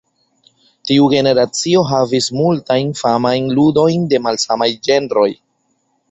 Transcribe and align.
Tiu 0.91 1.09
generacio 1.13 1.83
havis 1.89 2.29
multajn 2.37 2.89
famajn 3.01 3.51
ludojn 3.59 4.07
de 4.15 4.21
malsamaj 4.29 4.69
ĝenroj. 4.89 5.27